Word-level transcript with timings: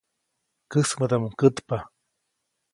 Käsmädaʼmuŋ 0.71 1.33
kätpa. 1.39 1.77